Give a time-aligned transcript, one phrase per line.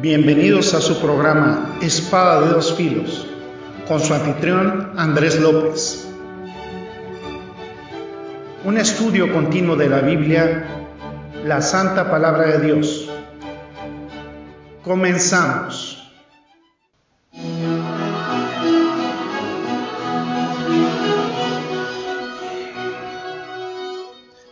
[0.00, 3.26] Bienvenidos a su programa Espada de dos Filos,
[3.88, 6.06] con su anfitrión Andrés López.
[8.66, 10.66] Un estudio continuo de la Biblia,
[11.44, 13.08] la Santa Palabra de Dios.
[14.84, 16.12] Comenzamos.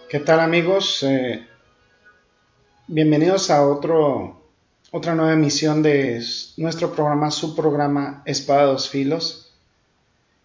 [0.08, 1.02] ¿Qué tal amigos?
[1.02, 1.46] Eh,
[2.88, 4.43] bienvenidos a otro
[4.96, 6.24] otra nueva emisión de
[6.56, 9.52] nuestro programa, su programa Espada dos Filos,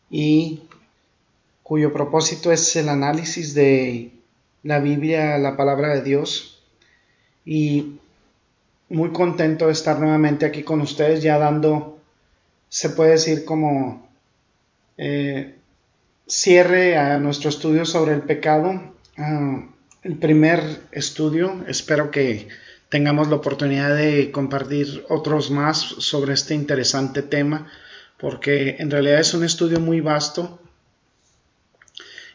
[0.09, 0.63] y
[1.61, 4.11] cuyo propósito es el análisis de
[4.63, 6.63] la Biblia, la palabra de Dios,
[7.45, 7.99] y
[8.89, 11.99] muy contento de estar nuevamente aquí con ustedes, ya dando,
[12.69, 14.09] se puede decir como
[14.97, 15.57] eh,
[16.25, 19.63] cierre a nuestro estudio sobre el pecado, ah,
[20.01, 22.47] el primer estudio, espero que
[22.89, 27.71] tengamos la oportunidad de compartir otros más sobre este interesante tema,
[28.17, 30.59] porque en realidad es un estudio muy vasto.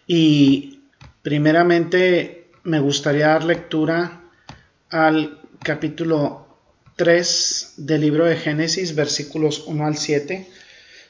[0.07, 0.81] Y
[1.23, 4.23] primeramente me gustaría dar lectura
[4.91, 6.47] al capítulo
[6.97, 10.49] 3 del libro de Génesis, versículos 1 al 7.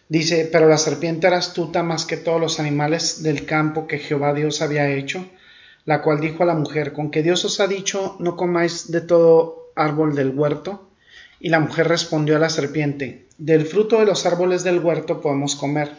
[0.08, 4.32] Dice, pero la serpiente era astuta más que todos los animales del campo que Jehová
[4.32, 5.28] Dios había hecho
[5.84, 9.00] la cual dijo a la mujer, con que Dios os ha dicho, no comáis de
[9.00, 10.88] todo árbol del huerto.
[11.40, 15.56] Y la mujer respondió a la serpiente, del fruto de los árboles del huerto podemos
[15.56, 15.90] comer,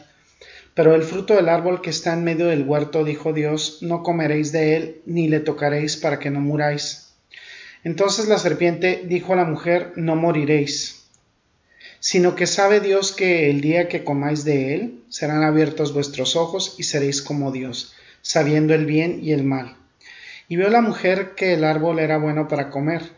[0.74, 4.52] pero del fruto del árbol que está en medio del huerto, dijo Dios, no comeréis
[4.52, 7.14] de él, ni le tocaréis para que no muráis.
[7.84, 11.10] Entonces la serpiente dijo a la mujer, no moriréis,
[12.00, 16.76] sino que sabe Dios que el día que comáis de él, serán abiertos vuestros ojos
[16.80, 17.94] y seréis como Dios
[18.26, 19.78] sabiendo el bien y el mal.
[20.48, 23.12] Y vio la mujer que el árbol era bueno para comer,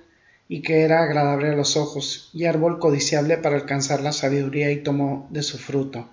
[0.50, 4.84] y que era agradable a los ojos, y árbol codiciable para alcanzar la sabiduría, y
[4.84, 6.10] tomó de su fruto.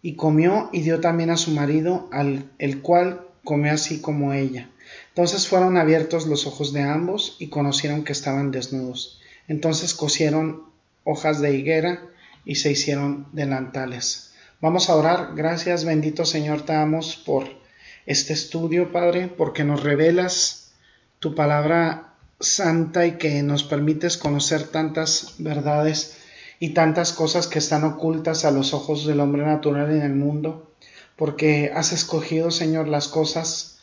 [0.00, 4.70] Y comió y dio también a su marido, al el cual comió así como ella.
[5.10, 9.20] Entonces fueron abiertos los ojos de ambos, y conocieron que estaban desnudos.
[9.48, 10.62] Entonces cosieron
[11.04, 12.00] hojas de higuera,
[12.46, 14.32] y se hicieron delantales.
[14.62, 15.32] Vamos a orar.
[15.34, 17.63] Gracias, bendito Señor, te damos por
[18.06, 20.72] este estudio, Padre, porque nos revelas
[21.18, 26.18] tu palabra santa y que nos permites conocer tantas verdades
[26.60, 30.72] y tantas cosas que están ocultas a los ojos del hombre natural en el mundo,
[31.16, 33.78] porque has escogido, Señor, las cosas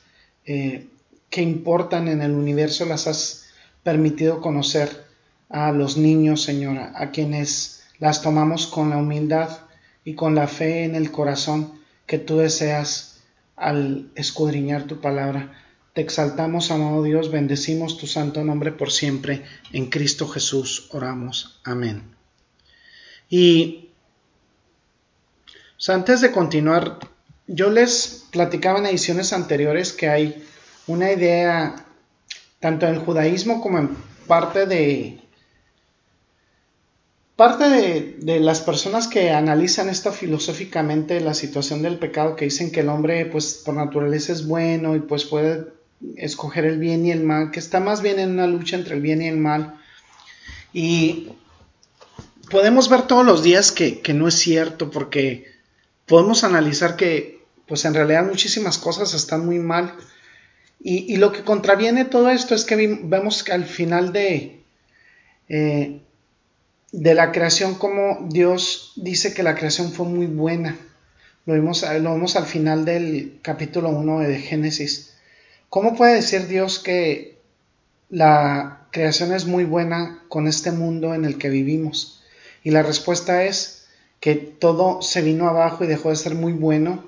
[0.45, 0.87] eh,
[1.29, 3.45] que importan en el universo, las has
[3.83, 5.05] permitido conocer
[5.49, 9.49] a los niños, Señor, a quienes las tomamos con la humildad
[10.05, 11.73] y con la fe en el corazón
[12.05, 13.10] que tú deseas
[13.61, 15.53] al escudriñar tu palabra.
[15.93, 19.43] Te exaltamos, amado Dios, bendecimos tu santo nombre por siempre.
[19.71, 21.61] En Cristo Jesús oramos.
[21.63, 22.03] Amén.
[23.29, 23.89] Y
[25.87, 26.99] antes de continuar,
[27.47, 30.43] yo les platicaba en ediciones anteriores que hay
[30.87, 31.75] una idea,
[32.59, 33.89] tanto en el judaísmo como en
[34.27, 35.19] parte de
[37.41, 37.69] Parte
[38.19, 42.89] de, las personas que analizan esto filosóficamente, la situación del pecado, que dicen que el
[42.89, 45.65] hombre, pues por naturaleza es bueno y pues puede
[46.17, 49.01] escoger el bien y el mal, que está más bien en una lucha entre el
[49.01, 49.73] bien y el mal.
[50.71, 51.29] Y
[52.51, 55.51] podemos ver todos los días que, no es cierto, porque
[56.05, 59.95] podemos analizar que, pues en realidad muchísimas cosas están muy mal.
[60.79, 64.61] Y, lo que contraviene todo esto es que vemos que al final de,
[65.49, 66.01] eh,
[66.91, 70.77] de la creación como Dios dice que la creación fue muy buena.
[71.45, 75.13] Lo vemos, lo al final del capítulo 1 de Génesis.
[75.69, 77.39] ¿Cómo puede decir Dios que
[78.09, 82.21] la creación es muy buena con este mundo en el que vivimos?
[82.63, 83.87] Y la respuesta es
[84.19, 87.05] que todo se vino abajo y dejó de ser muy bueno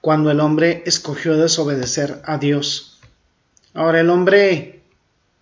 [0.00, 3.00] cuando el hombre escogió desobedecer a Dios.
[3.74, 4.80] Ahora el hombre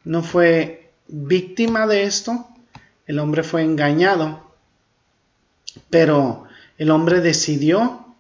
[0.05, 2.49] no fue víctima de esto,
[3.07, 4.53] el hombre fue engañado,
[5.91, 6.45] pero
[6.79, 8.15] el hombre decidió,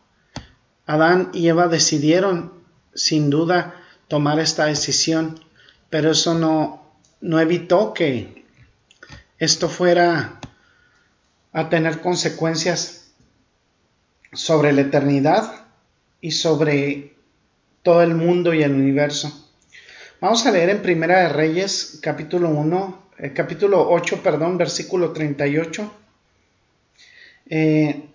[0.87, 2.53] Adán y Eva decidieron
[2.95, 3.75] sin duda
[4.09, 5.41] tomar esta decisión,
[5.91, 8.45] pero eso no, no evitó que
[9.39, 10.41] esto fuera
[11.53, 13.13] a tener consecuencias
[14.33, 15.67] sobre la eternidad
[16.21, 17.17] y sobre
[17.83, 19.51] todo el mundo y el universo.
[20.21, 25.93] Vamos a leer en Primera de Reyes capítulo 1 eh, capítulo 8, perdón, versículo 38.
[27.51, 28.09] Eh,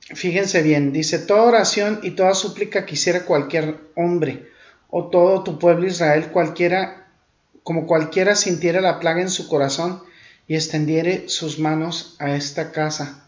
[0.00, 4.46] fíjense bien, dice, toda oración y toda súplica que hiciera cualquier hombre
[4.88, 7.08] o todo tu pueblo Israel, cualquiera,
[7.62, 10.02] como cualquiera sintiera la plaga en su corazón
[10.46, 13.24] y extendiere sus manos a esta casa.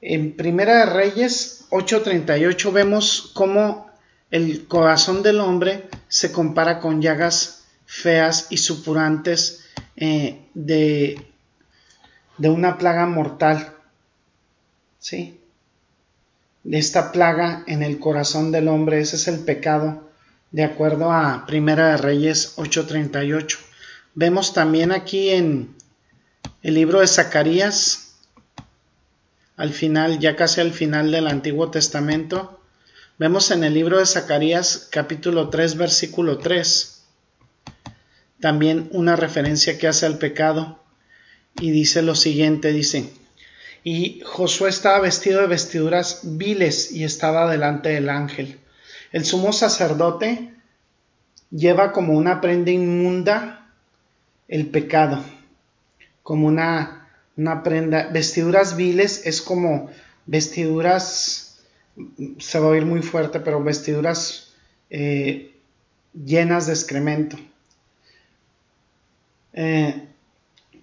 [0.00, 3.90] En Primera de Reyes 8:38 vemos cómo
[4.30, 9.64] el corazón del hombre se compara con llagas feas y supurantes
[9.96, 11.26] eh, de,
[12.36, 13.72] de una plaga mortal.
[14.98, 15.40] ¿Sí?
[16.64, 20.10] De esta plaga en el corazón del hombre, ese es el pecado,
[20.50, 23.58] de acuerdo a Primera de Reyes 8:38.
[24.14, 25.74] Vemos también aquí en
[26.62, 28.16] el libro de Zacarías,
[29.56, 32.60] al final, ya casi al final del Antiguo Testamento,
[33.18, 36.95] vemos en el libro de Zacarías capítulo 3 versículo 3
[38.40, 40.80] también una referencia que hace al pecado
[41.60, 43.10] y dice lo siguiente, dice,
[43.82, 48.58] y Josué estaba vestido de vestiduras viles y estaba delante del ángel.
[49.12, 50.52] El sumo sacerdote
[51.50, 53.70] lleva como una prenda inmunda
[54.48, 55.24] el pecado,
[56.22, 58.08] como una, una prenda.
[58.12, 59.88] Vestiduras viles es como
[60.26, 61.60] vestiduras,
[62.38, 64.52] se va a oír muy fuerte, pero vestiduras
[64.90, 65.54] eh,
[66.12, 67.38] llenas de excremento.
[69.56, 70.02] Eh,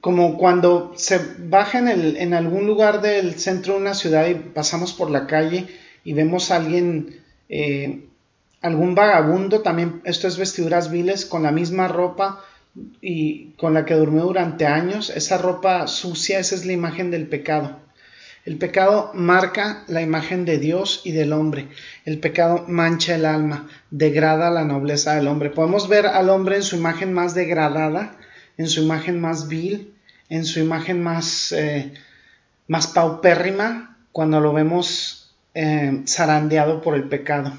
[0.01, 5.09] como cuando se baja en, algún lugar del centro de una ciudad y pasamos por
[5.09, 5.67] la calle
[6.03, 8.03] y vemos a alguien, eh,
[8.61, 12.43] algún vagabundo, también esto es vestiduras viles, con la misma ropa,
[13.01, 17.27] y con la que durmió durante años, esa ropa sucia, esa es la imagen del
[17.27, 17.79] pecado.
[18.45, 21.69] El pecado marca la imagen de Dios y del hombre.
[22.03, 25.49] El pecado mancha el alma, degrada la nobleza del hombre.
[25.49, 28.17] Podemos ver al hombre en su imagen más degradada,
[28.57, 29.93] en su imagen más vil,
[30.29, 31.93] en su imagen más, eh,
[32.67, 37.53] más paupérrima, cuando lo vemos eh, zarandeado por el pecado.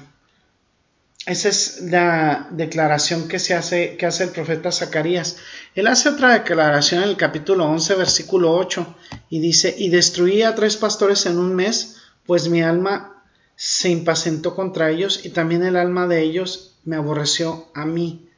[1.25, 5.37] Esa es la declaración que se hace, que hace el profeta Zacarías.
[5.73, 8.95] Él hace otra declaración en el capítulo 11, versículo 8,
[9.29, 11.97] y dice, y destruí a tres pastores en un mes,
[12.27, 13.23] pues mi alma
[13.55, 18.29] se impacientó contra ellos, y también el alma de ellos me aborreció a mí.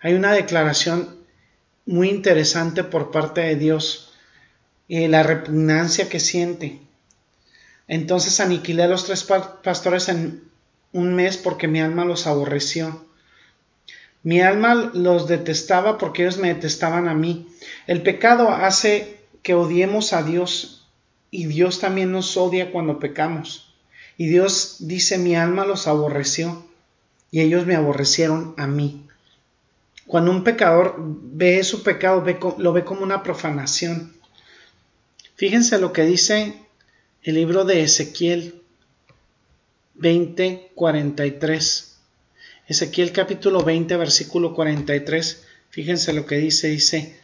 [0.00, 1.16] Hay una declaración
[1.86, 4.10] muy interesante por parte de Dios,
[4.90, 6.80] y la repugnancia que siente.
[7.86, 9.24] Entonces aniquilé a los tres
[9.62, 10.42] pastores en
[10.92, 13.06] un mes porque mi alma los aborreció.
[14.24, 17.46] Mi alma los detestaba porque ellos me detestaban a mí.
[17.86, 20.88] El pecado hace que odiemos a Dios
[21.30, 23.72] y Dios también nos odia cuando pecamos.
[24.16, 26.66] Y Dios dice, mi alma los aborreció
[27.30, 29.06] y ellos me aborrecieron a mí.
[30.10, 32.24] Cuando un pecador ve su pecado,
[32.58, 34.12] lo ve como una profanación.
[35.36, 36.52] Fíjense lo que dice
[37.22, 38.60] el libro de Ezequiel
[39.94, 41.96] 20, 43.
[42.66, 45.44] Ezequiel capítulo 20, versículo 43.
[45.70, 47.16] Fíjense lo que dice, dice,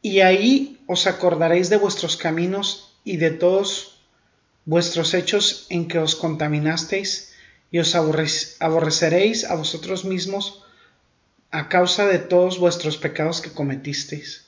[0.00, 4.00] y ahí os acordaréis de vuestros caminos y de todos
[4.64, 7.34] vuestros hechos en que os contaminasteis,
[7.70, 10.62] y os aborreceréis a vosotros mismos
[11.56, 14.44] a causa de todos vuestros pecados que cometisteis.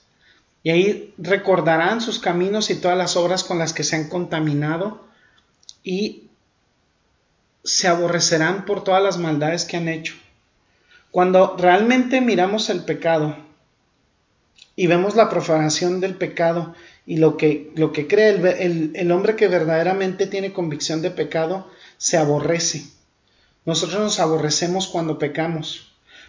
[0.62, 5.08] Y ahí recordarán sus caminos y todas las obras con las que se han contaminado,
[5.82, 6.24] y
[7.64, 10.16] se aborrecerán por todas las maldades que han hecho.
[11.10, 13.38] Cuando realmente miramos el pecado
[14.76, 16.74] y vemos la profanación del pecado
[17.06, 18.30] y lo que, lo que cree
[18.62, 22.84] el, el hombre que verdaderamente tiene convicción de pecado, se aborrece.
[23.64, 25.88] Nosotros nos aborrecemos cuando pecamos,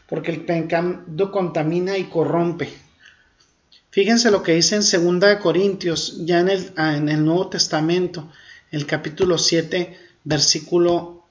[0.09, 2.69] porque el pecado contamina y corrompe.
[3.91, 8.31] Fíjense lo que dice en 2 Corintios, ya en el, en el Nuevo Testamento,
[8.71, 11.25] el capítulo 7, versículo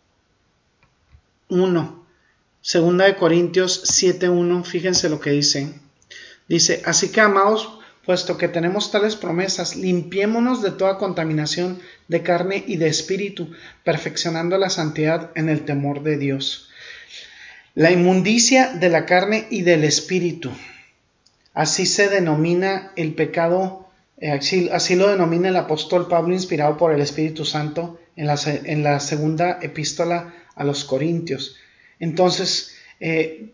[1.49, 2.07] 1.
[2.61, 5.73] Segunda de Corintios 7.1, fíjense lo que dice.
[6.49, 12.65] Dice, así que amados, puesto que tenemos tales promesas, limpiémonos de toda contaminación de carne
[12.67, 13.51] y de espíritu,
[13.85, 16.69] perfeccionando la santidad en el temor de Dios.
[17.79, 20.51] La inmundicia de la carne y del espíritu.
[21.55, 27.01] Así se denomina el pecado, eh, así, lo denomina el apóstol Pablo inspirado por el
[27.01, 31.55] Espíritu Santo en la, en la segunda epístola a los Corintios.
[32.01, 33.53] Entonces, eh,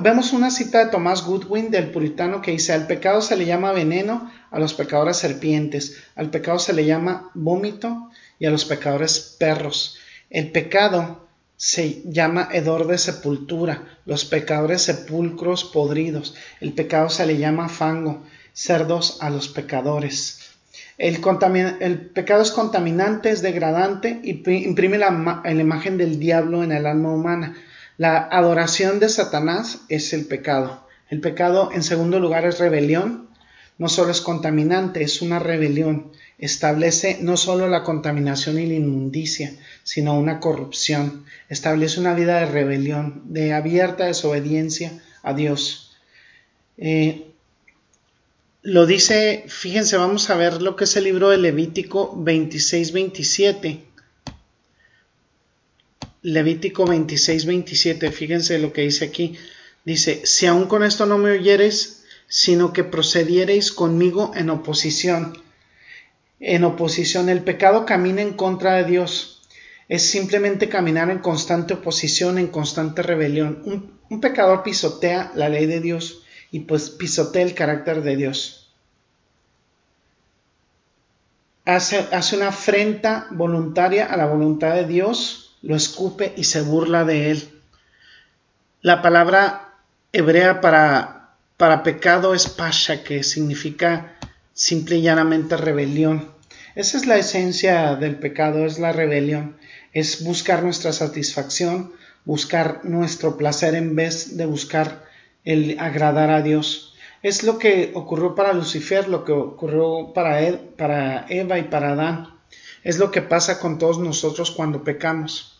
[0.00, 3.72] vemos una cita de Tomás Goodwin del puritano que dice, al pecado se le llama
[3.72, 9.36] veneno, a los pecadores serpientes, al pecado se le llama vómito y a los pecadores
[9.38, 9.98] perros.
[10.30, 11.25] El pecado
[11.56, 18.22] se llama hedor de sepultura, los pecadores sepulcros podridos, el pecado se le llama fango,
[18.52, 20.40] cerdos a los pecadores.
[20.98, 21.20] El,
[22.14, 27.12] pecado es contaminante, es degradante y imprime la, la imagen del diablo en el alma
[27.12, 27.54] humana.
[27.98, 30.86] La adoración de Satanás es el pecado.
[31.08, 33.28] El pecado, en segundo lugar, es rebelión.
[33.78, 36.12] No solo es contaminante, es una rebelión.
[36.38, 41.24] Establece no solo la contaminación y la inmundicia, sino una corrupción.
[41.48, 45.96] Establece una vida de rebelión, de abierta desobediencia a Dios.
[46.76, 47.26] Eh,
[48.62, 53.80] lo dice, fíjense, vamos a ver lo que es el libro de Levítico 26-27.
[56.22, 59.36] Levítico 26-27, fíjense lo que dice aquí.
[59.84, 65.45] Dice, si aún con esto no me oyeres, sino que procediereis conmigo en oposición.
[66.40, 69.42] En oposición, el pecado camina en contra de Dios.
[69.88, 73.62] Es simplemente caminar en constante oposición, en constante rebelión.
[74.10, 78.74] Un, pecador pisotea la ley de Dios y pues pisotea el carácter de Dios.
[81.64, 87.30] Hace, una afrenta voluntaria a la voluntad de Dios, lo escupe y se burla de
[87.30, 87.60] él.
[88.82, 89.74] La palabra
[90.12, 94.15] hebrea para pecado es pasha, que significa
[94.56, 96.32] simple y llanamente rebelión.
[96.74, 99.56] Esa es la esencia del pecado, es la rebelión,
[99.92, 101.92] es buscar nuestra satisfacción,
[102.24, 105.04] buscar nuestro placer en vez de buscar
[105.44, 106.94] el agradar a Dios.
[107.22, 111.92] Es lo que ocurrió para Lucifer, lo que ocurrió para, él, para Eva y para
[111.92, 112.34] Adán.
[112.82, 115.58] Es lo que pasa con todos nosotros cuando pecamos.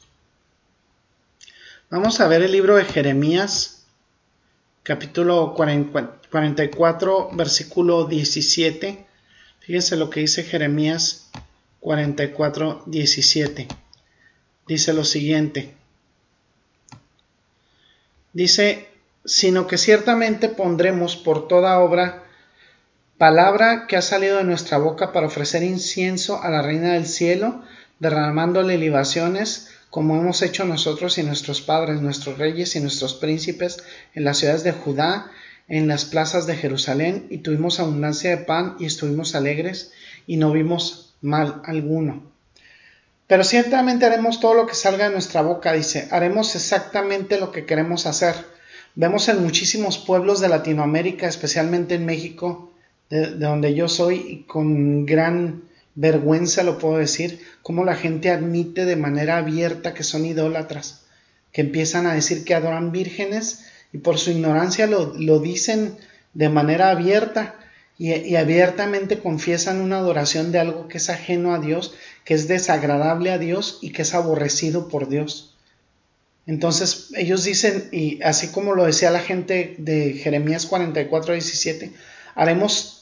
[1.90, 3.75] Vamos a ver el libro de Jeremías,
[4.86, 9.04] capítulo 44, versículo 17.
[9.58, 11.28] Fíjense lo que dice Jeremías
[11.80, 13.66] 44, 17.
[14.68, 15.74] Dice lo siguiente.
[18.32, 18.88] Dice,
[19.24, 22.22] sino que ciertamente pondremos por toda obra
[23.18, 27.64] palabra que ha salido de nuestra boca para ofrecer incienso a la Reina del Cielo,
[27.98, 33.82] derramándole libaciones, como hemos hecho nosotros y nuestros padres, nuestros reyes y nuestros príncipes
[34.14, 35.30] en las ciudades de Judá,
[35.68, 39.92] en las plazas de Jerusalén, y tuvimos abundancia de pan y estuvimos alegres,
[40.26, 42.30] y no vimos mal alguno.
[43.26, 47.64] Pero ciertamente haremos todo lo que salga de nuestra boca, dice, haremos exactamente lo que
[47.64, 48.34] queremos hacer
[48.98, 52.70] Vemos en muchísimos pueblos de Latinoamérica, especialmente en México,
[53.08, 55.62] de, donde yo soy, y con gran
[55.96, 61.06] vergüenza lo puedo decir, cómo la gente admite de manera abierta que son idólatras,
[61.52, 65.96] que empiezan a decir que adoran vírgenes y por su ignorancia lo, dicen
[66.34, 67.56] de manera abierta
[67.98, 71.94] y, y, abiertamente confiesan una adoración de algo que es ajeno a Dios,
[72.26, 75.56] que es desagradable a Dios y que es aborrecido por Dios.
[76.46, 81.92] Entonces ellos dicen, y así como lo decía la gente de Jeremías 44, 17,
[82.34, 82.95] haremos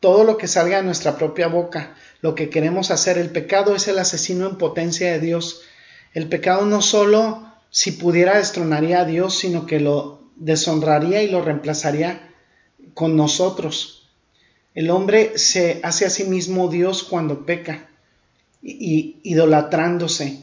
[0.00, 3.18] todo lo que salga de nuestra propia boca, lo que queremos hacer.
[3.18, 5.62] El pecado es el asesino en potencia de Dios.
[6.14, 11.42] El pecado no solo si pudiera destronaría a Dios, sino que lo deshonraría y lo
[11.42, 12.32] reemplazaría
[12.94, 14.08] con nosotros.
[14.74, 17.88] El hombre se hace a sí mismo Dios cuando peca,
[18.62, 20.42] y, idolatrándose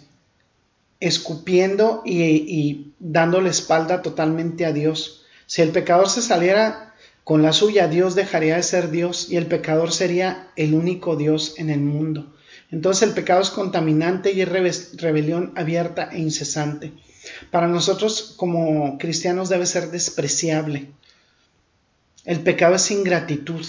[0.99, 5.25] escupiendo y, dándole espalda totalmente a Dios.
[5.45, 6.95] Si el pecador se saliera
[7.27, 11.55] con la suya, Dios dejaría de ser Dios y el pecador sería el único Dios
[11.57, 12.33] en el mundo.
[12.71, 16.93] Entonces el pecado es contaminante y es rebelión abierta e incesante.
[17.51, 20.87] Para nosotros como cristianos debe ser despreciable.
[22.23, 23.65] El pecado es ingratitud.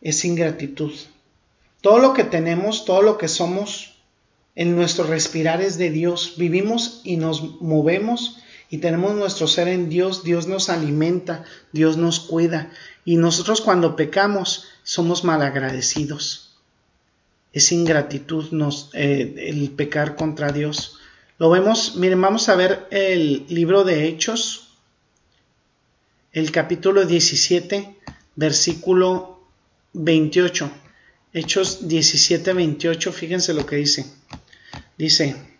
[0.00, 0.92] Es ingratitud.
[1.80, 4.02] Todo lo que tenemos, todo lo que somos,
[4.56, 6.34] en nuestro respirar es de Dios.
[6.38, 10.24] Vivimos y nos movemos y tenemos nuestro ser en Dios.
[10.24, 12.72] Dios nos alimenta, Dios nos cuida.
[13.04, 16.56] Y nosotros cuando pecamos somos malagradecidos.
[17.52, 20.96] Es ingratitud nos, eh, el pecar contra Dios.
[21.36, 24.78] Lo vemos, miren, vamos a ver el libro de Hechos,
[26.32, 27.94] el capítulo 17,
[28.36, 29.44] versículo
[29.92, 30.70] 28.
[31.34, 34.06] Hechos 17, 28, fíjense lo que dice.
[34.96, 35.51] Dice,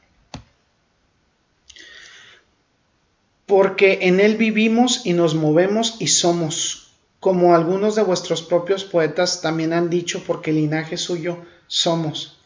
[3.52, 9.42] porque en Él vivimos y nos movemos y somos, como algunos de vuestros propios poetas
[9.42, 12.38] también han dicho, porque linaje suyo somos.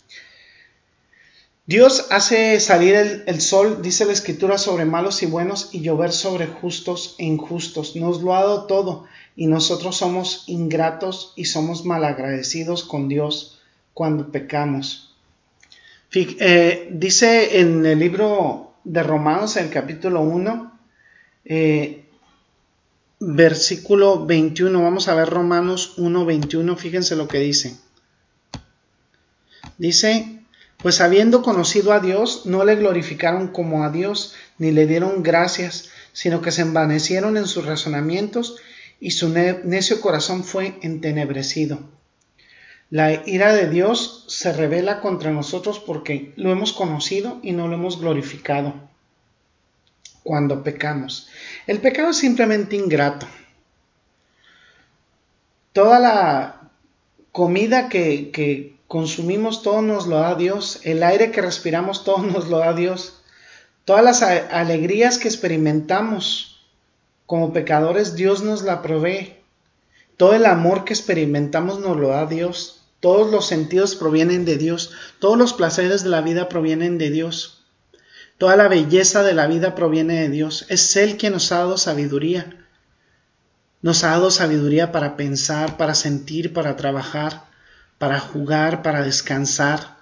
[1.65, 6.49] Dios hace salir el, sol, dice la escritura, sobre malos y buenos y llover sobre
[6.49, 7.95] justos e injustos.
[7.95, 9.05] Nos lo ha dado todo
[9.37, 13.61] y nosotros somos ingratos y somos malagradecidos con Dios
[13.95, 15.15] cuando pecamos.
[16.13, 20.76] Eh, dice en el libro de Romanos, en el capítulo 1,
[21.49, 22.05] eh,
[23.21, 27.77] versículo 21, vamos a ver Romanos 1, 21, fíjense lo que dice.
[29.79, 30.41] Dice,
[30.79, 35.91] pues habiendo conocido a Dios, no le glorificaron como a Dios, ni le dieron gracias,
[36.13, 38.57] sino que se envanecieron en sus razonamientos
[39.01, 41.81] y su necio corazón fue entenebrecido.
[42.91, 47.75] La ira de Dios se revela contra nosotros porque lo hemos conocido y no lo
[47.75, 48.75] hemos glorificado
[50.23, 51.29] cuando pecamos.
[51.67, 53.27] El pecado es simplemente ingrato.
[55.73, 56.71] Toda la
[57.33, 60.81] comida que, consumimos, todo nos lo da Dios.
[60.85, 63.21] El aire que respiramos, todo nos lo da Dios.
[63.85, 66.67] Todas las alegrías que experimentamos
[67.27, 69.35] como pecadores, Dios nos la provee.
[70.17, 72.85] Todo el amor que experimentamos nos lo da Dios.
[73.01, 74.93] Todos los sentidos provienen de Dios.
[75.19, 77.66] Todos los placeres de la vida provienen de Dios.
[78.39, 80.67] Toda la belleza de la vida proviene de Dios.
[80.69, 82.67] Es Él quien nos ha dado sabiduría.
[83.81, 87.45] Nos ha dado sabiduría para pensar, para sentir, para trabajar,
[87.99, 89.97] para jugar, para descansar,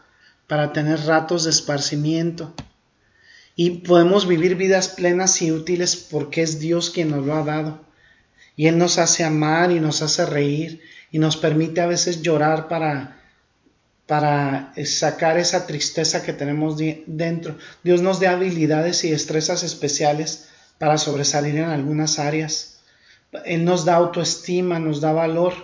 [0.48, 2.52] para tener ratos de esparcimiento.
[3.56, 7.84] Y podemos vivir vidas plenas y útiles porque es Dios quien nos lo ha dado.
[8.56, 12.66] Y Él nos hace amar y nos hace reír y nos permite a veces llorar
[12.66, 13.23] para,
[14.06, 17.56] para sacar esa tristeza que tenemos dentro.
[17.82, 22.80] Dios nos da habilidades y destrezas especiales para sobresalir en algunas áreas.
[23.44, 25.54] Él nos da autoestima, nos da valor.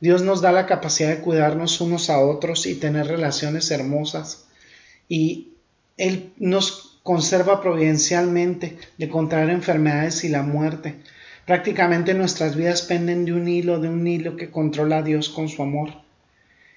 [0.00, 4.46] Dios nos da la capacidad de cuidarnos unos a otros y tener relaciones hermosas.
[5.08, 5.52] Y
[5.98, 10.96] Él nos conserva providencialmente de contraer enfermedades y la muerte.
[11.46, 15.48] Prácticamente nuestras vidas penden de un hilo, de un hilo que controla a Dios con
[15.48, 15.90] su amor.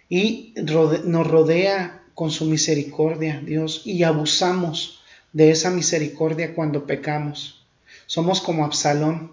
[0.10, 7.66] Y nos rodea con su misericordia, Dios, y abusamos de esa misericordia cuando pecamos.
[8.06, 9.32] Somos como Absalón.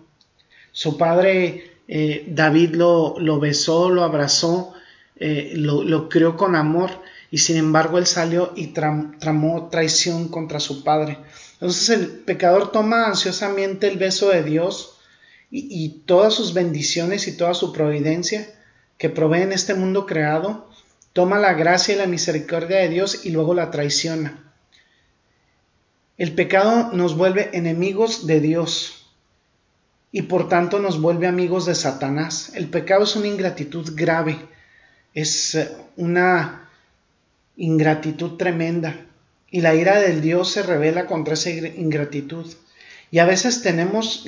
[0.73, 4.73] Su padre eh, David lo, lo, besó, lo abrazó,
[5.17, 6.91] eh, lo, lo, crió con amor
[7.31, 11.19] y sin embargo él salió y tramó traición contra su padre.
[11.55, 14.99] Entonces el pecador toma ansiosamente el beso de Dios
[15.51, 18.47] y, todas sus bendiciones y toda su providencia
[19.01, 20.69] que provee en este mundo creado,
[21.15, 24.53] toma la gracia y la misericordia de Dios y luego la traiciona.
[26.19, 29.11] El pecado nos vuelve enemigos de Dios
[30.13, 32.53] y por tanto nos vuelve amigos de Satanás.
[32.55, 34.39] El pecado es una ingratitud grave,
[35.15, 36.69] es eh, una
[37.57, 39.07] ingratitud tremenda
[39.51, 42.47] y la ira del Dios se revela contra esa ingratitud.
[43.11, 44.25] Y a veces tenemos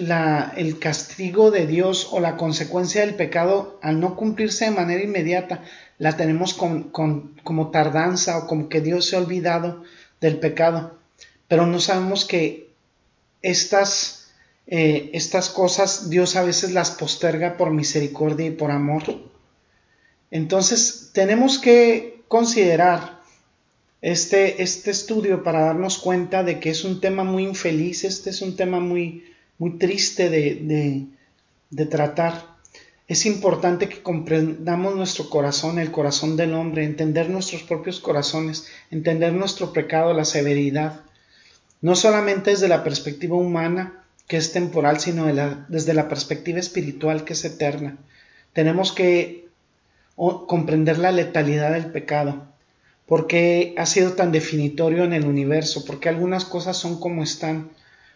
[0.56, 5.62] el castigo de Dios o la consecuencia del pecado al no cumplirse de manera inmediata,
[5.98, 9.84] la tenemos como tardanza o como que Dios se ha olvidado
[10.20, 10.98] del pecado.
[11.46, 12.72] Pero no sabemos que
[13.40, 14.32] estas,
[14.66, 19.04] eh, estas cosas Dios a veces las posterga por misericordia y por amor.
[20.32, 23.21] Entonces tenemos que considerar
[24.02, 28.42] este, este estudio para darnos cuenta de que es un tema muy infeliz, este es
[28.42, 29.24] un tema muy,
[29.58, 31.06] muy triste de,
[31.70, 32.46] de, tratar.
[33.06, 39.32] Es importante que comprendamos nuestro corazón, el corazón del hombre, entender nuestros propios corazones, entender
[39.32, 41.02] nuestro pecado, la severidad,
[41.80, 45.26] no solamente desde la perspectiva humana, que es temporal, sino
[45.68, 47.98] desde la perspectiva espiritual, que es eterna.
[48.52, 49.46] Tenemos que
[50.16, 52.51] comprender la letalidad del pecado
[53.06, 57.22] por qué ha sido tan definitorio en el universo, por qué algunas cosas son como
[57.22, 57.70] están,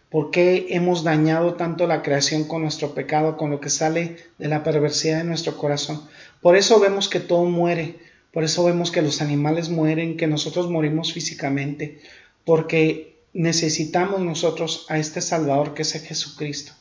[0.09, 4.47] por qué hemos dañado tanto la creación con nuestro pecado, con lo que sale de
[4.47, 6.01] la perversidad de nuestro corazón.
[6.41, 7.95] Por eso vemos que todo muere,
[8.31, 11.99] por eso vemos que los animales mueren, que nosotros morimos físicamente,
[12.45, 16.73] porque necesitamos nosotros a este Salvador que es Jesucristo.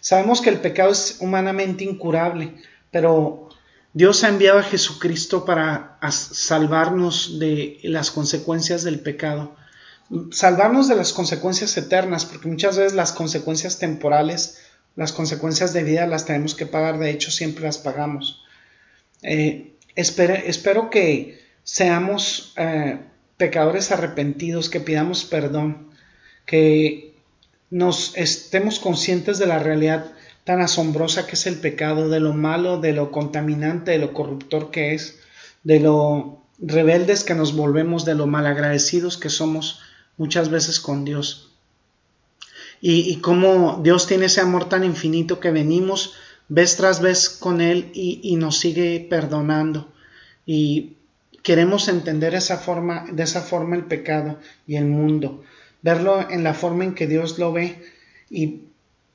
[0.00, 2.52] Sabemos que el pecado es humanamente incurable,
[2.90, 3.48] pero
[3.94, 9.56] Dios ha enviado a Jesucristo para salvarnos de las consecuencias del pecado,
[10.32, 14.58] salvarnos de las consecuencias eternas, porque muchas veces las consecuencias temporales,
[14.96, 18.42] las consecuencias de vida las tenemos que pagar, de hecho siempre las pagamos.
[19.22, 22.98] Eh, espero, que seamos eh,
[23.36, 25.90] pecadores arrepentidos, que pidamos perdón,
[26.46, 27.14] que
[27.70, 30.13] nos estemos conscientes de la realidad
[30.44, 34.70] tan asombrosa que es el pecado, de lo malo, de lo contaminante, de lo corruptor
[34.70, 35.18] que es,
[35.62, 39.80] de lo rebeldes que nos volvemos, de lo malagradecidos que somos
[40.18, 41.50] muchas veces con Dios.
[42.80, 46.14] Y, y cómo Dios tiene ese amor tan infinito que venimos
[46.48, 49.92] vez tras vez con Él y, y nos sigue perdonando.
[50.44, 50.98] Y
[51.42, 55.42] queremos entender esa forma, de esa forma el pecado y el mundo,
[55.82, 57.82] verlo en la forma en que Dios lo ve
[58.30, 58.62] y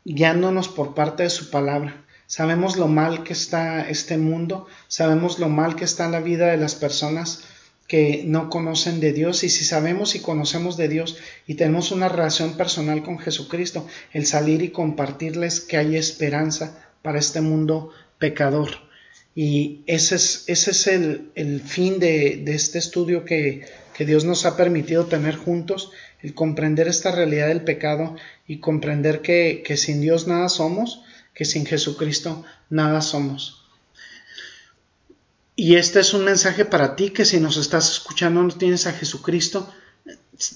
[0.06, 2.06] guiándonos por parte de su palabra.
[2.28, 6.58] Sabemos lo mal que está este mundo, sabemos lo mal que está la vida de
[6.58, 7.44] las personas
[7.88, 12.08] que no conocen de Dios y si sabemos y conocemos de Dios y tenemos una
[12.08, 18.70] relación personal con Jesucristo, el salir y compartirles que hay esperanza para este mundo pecador.
[19.34, 23.66] Y ese es, ese es el, fin de, este estudio que,
[23.98, 28.16] Dios nos ha permitido tener juntos, el comprender esta realidad del pecado
[28.50, 31.04] y comprender que, que sin Dios nada somos,
[31.36, 33.64] que sin Jesucristo nada somos.
[35.56, 38.94] Y este es un mensaje para ti que si nos estás escuchando no tienes a
[38.94, 39.72] Jesucristo,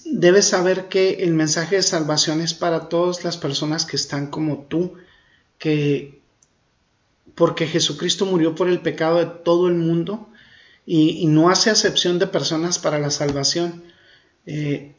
[0.05, 4.65] debes saber que el mensaje de salvación es para todas las personas que están como
[4.67, 4.95] tú,
[5.59, 6.19] que
[7.35, 10.29] porque Jesucristo murió por el pecado de todo el mundo
[10.83, 13.83] y, no hace acepción de personas para la salvación.
[14.47, 14.95] Eh,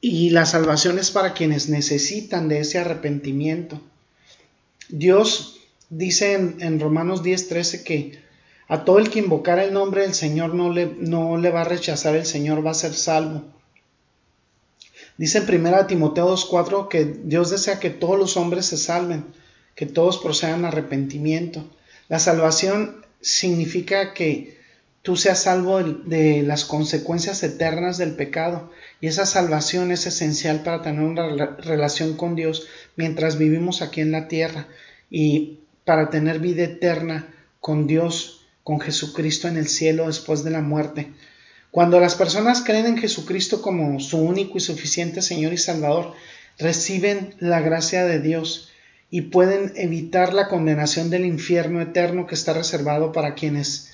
[0.00, 3.80] y la salvación es para quienes necesitan de ese arrepentimiento.
[4.88, 8.26] Dios dice en, en Romanos 10:13 que
[8.68, 12.26] a todo el que invocara el nombre del Señor no le, va a rechazar, el
[12.26, 13.44] Señor va a ser salvo.
[15.16, 19.24] Dice en 1 Timoteo 2.4 que Dios desea que todos los hombres se salven,
[19.74, 21.64] que todos procedan a arrepentimiento.
[22.08, 24.58] La salvación significa que
[25.06, 30.82] tú seas salvo de las consecuencias eternas del pecado y esa salvación es esencial para
[30.82, 32.66] tener una relación con Dios
[32.96, 34.66] mientras vivimos aquí en la tierra
[35.08, 40.60] y para tener vida eterna con Dios con Jesucristo en el cielo después de la
[40.60, 41.12] muerte.
[41.70, 46.14] Cuando las personas creen en Jesucristo como su único y suficiente Señor y Salvador,
[46.58, 48.72] reciben la gracia de Dios
[49.08, 53.92] y pueden evitar la condenación del infierno eterno que está reservado para quienes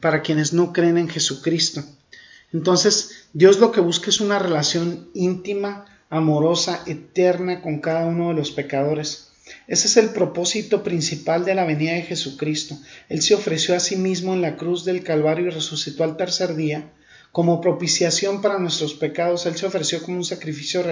[0.00, 1.82] para quienes no creen en Jesucristo.
[2.52, 8.34] Entonces, Dios lo que busca es una relación íntima, amorosa, eterna con cada uno de
[8.34, 9.28] los pecadores.
[9.66, 12.78] Ese es el propósito principal de la venida de Jesucristo.
[13.08, 16.54] Él se ofreció a sí mismo en la cruz del Calvario y resucitó al tercer
[16.54, 16.90] día.
[17.32, 20.84] Como propiciación para nuestros pecados, Él se ofreció como un sacrificio,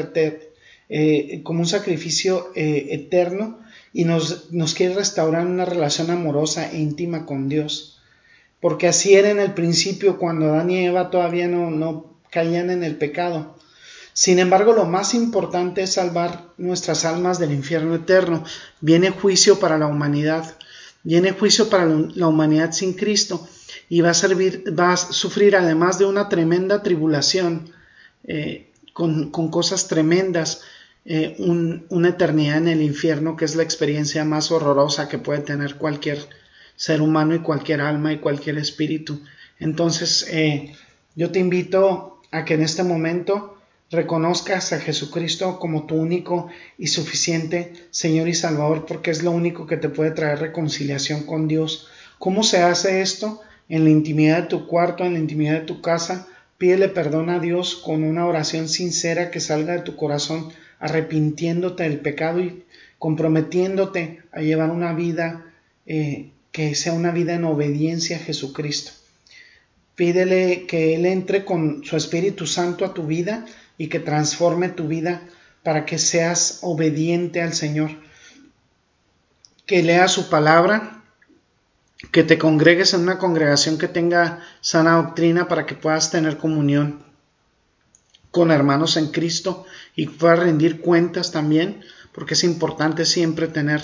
[0.89, 3.61] eh, como un sacrificio eh, eterno
[3.93, 8.00] y nos quiere restaurar una relación amorosa e íntima con Dios.
[8.61, 12.85] Porque así era en el principio cuando Adán y Eva todavía no, no caían en
[12.85, 13.57] el pecado.
[14.13, 18.45] Sin embargo, lo más importante es salvar nuestras almas del infierno eterno.
[18.81, 20.57] Viene juicio para la humanidad.
[21.03, 23.49] Viene juicio para la humanidad sin Cristo
[23.89, 27.73] y va a, servir, va a sufrir además de una tremenda tribulación
[28.25, 30.61] eh, con, cosas tremendas,
[31.07, 35.77] eh, una eternidad en el infierno que es la experiencia más horrorosa que puede tener
[35.77, 36.19] cualquier
[36.81, 39.21] ser humano y cualquier alma y cualquier espíritu.
[39.59, 40.73] Entonces, eh,
[41.15, 43.59] yo te invito a que en este momento
[43.91, 49.67] reconozcas a Jesucristo como tu único y suficiente Señor y Salvador, porque es lo único
[49.67, 51.89] que te puede traer reconciliación con Dios.
[52.19, 53.43] ¿Cómo se hace esto?
[53.69, 57.41] En la intimidad de tu cuarto, en la intimidad de tu casa, pídele perdón a
[57.41, 62.65] Dios con una oración sincera que salga de tu corazón, arrepintiéndote del pecado y
[62.99, 65.45] comprometiéndote a llevar una vida
[65.85, 68.93] eh, que sea una vida en obediencia a Jesucristo.
[69.95, 73.45] Pídele que Él entre con su Espíritu Santo a tu vida
[73.77, 75.23] y que transforme tu vida
[75.63, 77.91] para que seas obediente al Señor.
[79.67, 81.05] Que leas su palabra,
[82.13, 87.05] que te congregues en una congregación que tenga sana doctrina para que puedas tener comunión
[88.31, 91.83] con hermanos en Cristo y puedas rendir cuentas también,
[92.13, 93.83] porque es importante siempre tener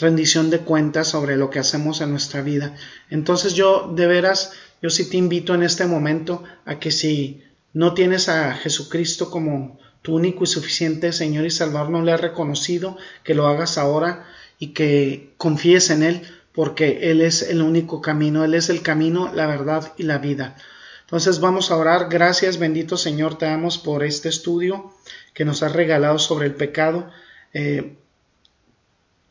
[0.00, 2.74] rendición de cuentas sobre lo que hacemos en nuestra vida.
[3.10, 7.94] Entonces yo de veras, yo sí te invito en este momento a que si no
[7.94, 12.96] tienes a Jesucristo como tu único y suficiente Señor y Salvador, no le has reconocido,
[13.22, 14.26] que lo hagas ahora
[14.58, 19.30] y que confíes en Él, porque Él es el único camino, Él es el camino,
[19.34, 20.56] la verdad y la vida.
[21.02, 22.08] Entonces vamos a orar.
[22.08, 24.92] Gracias, bendito Señor, te damos por este estudio
[25.34, 27.10] que nos has regalado sobre el pecado.
[27.52, 27.96] Eh,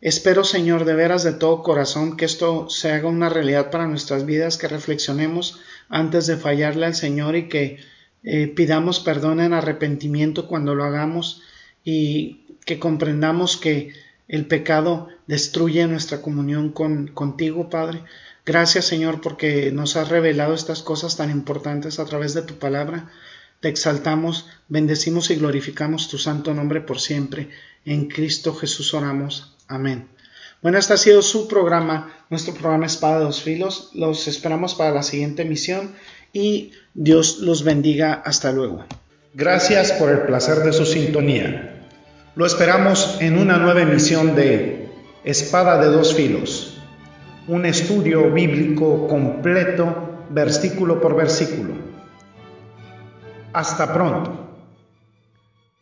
[0.02, 4.26] espero, Señor, de veras de todo corazón que esto se haga una realidad para nuestras
[4.26, 5.60] vidas, que reflexionemos
[5.90, 7.80] antes de fallarle al Señor y que
[8.24, 11.42] eh, pidamos perdón en arrepentimiento cuando lo hagamos
[11.84, 13.94] y que comprendamos que
[14.28, 18.04] el pecado destruye nuestra comunión con, contigo, Padre.
[18.46, 23.10] Gracias, Señor, porque nos has revelado estas cosas tan importantes a través de tu palabra.
[23.60, 27.50] Te exaltamos, bendecimos y glorificamos tu santo nombre por siempre.
[27.86, 29.56] En Cristo Jesús oramos.
[29.70, 30.10] Amén.
[30.64, 33.92] Bueno, este ha sido su programa, nuestro programa Espada de dos Filos.
[33.94, 35.94] Los esperamos para la siguiente emisión
[36.34, 38.14] y Dios los bendiga.
[38.26, 38.84] Hasta luego.
[39.36, 41.86] Gracias por el placer de su sintonía.
[42.36, 44.90] Lo esperamos en una nueva emisión de
[45.24, 46.80] Espada de dos Filos,
[47.48, 51.76] un estudio bíblico completo versículo por versículo.
[53.54, 54.49] Hasta pronto.